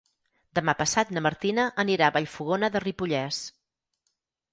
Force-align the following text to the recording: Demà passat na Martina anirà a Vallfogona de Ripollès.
Demà 0.59 0.73
passat 0.77 1.11
na 1.17 1.21
Martina 1.25 1.65
anirà 1.83 2.07
a 2.07 2.13
Vallfogona 2.15 2.71
de 2.77 2.81
Ripollès. 2.85 3.43